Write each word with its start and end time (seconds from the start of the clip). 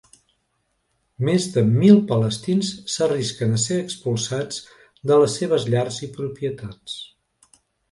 Més 1.27 1.43
de 1.57 1.63
mil 1.73 2.01
palestins 2.11 2.71
s'arrisquen 2.95 3.55
a 3.59 3.61
ser 3.65 3.79
expulsats 3.83 4.59
de 5.13 5.21
les 5.25 5.39
seves 5.43 5.71
llars 5.77 6.03
i 6.09 6.13
propietats. 6.19 6.99